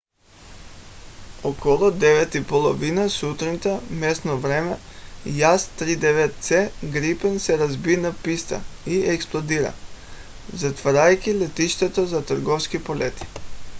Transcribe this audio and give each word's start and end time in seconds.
около 1.43 1.91
9:30 1.91 3.07
сутринта 3.09 3.81
местно 3.89 4.37
време 4.39 4.77
0230 5.25 5.33
utc 5.33 5.35
jas 5.39 5.61
39c 5.81 6.69
gripen 6.95 7.37
се 7.37 7.57
разби 7.57 7.97
на 7.97 8.13
писта 8.23 8.61
и 8.85 8.97
експлодира 8.99 9.73
затваряйки 10.53 11.35
летището 11.35 12.05
за 12.05 12.25
търговски 12.25 12.83
полети 12.83 13.25